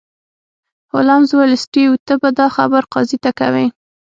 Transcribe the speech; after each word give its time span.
هولمز 0.91 1.29
وویل 1.31 1.53
سټیو 1.63 1.93
ته 2.07 2.13
به 2.21 2.29
دا 2.39 2.47
خبره 2.55 2.89
قاضي 2.93 3.17
ته 3.23 3.31
کوې 3.39 3.65